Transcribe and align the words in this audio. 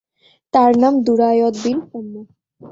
তার 0.53 0.71
নাম 0.77 0.93
Durayd 1.05 1.55
bin 1.63 1.77
ছম্মাহ। 1.87 2.25